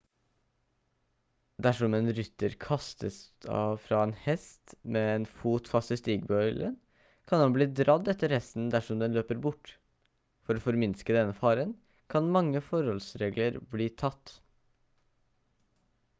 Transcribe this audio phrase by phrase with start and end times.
[1.65, 3.17] dersom en rytter kastes
[3.83, 6.73] fra en hest med en fot fast i stigbøylen
[7.31, 9.75] kan han bli dradd etter hesten dersom den løper bort
[10.49, 11.75] for å forminske denne faren
[12.15, 14.35] kan mange forholdsregler bli tatt